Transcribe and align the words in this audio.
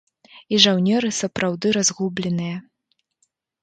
І 0.55 0.59
жаўнеры 0.65 1.13
сапраўды 1.21 1.67
разгубленыя. 1.79 2.57